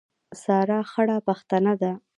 [0.41, 1.91] سارا خړه پښتنه ده.